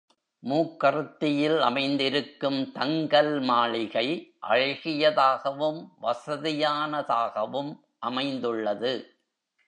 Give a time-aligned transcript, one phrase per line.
[0.43, 4.05] மூக்கறுத்தியில் அமைந்திருக்கும் தங்கல் மாளிகை
[4.49, 7.71] அழகியதாகவும், வசதியான தாகவும்
[7.99, 8.93] அமைந்துள்ளது.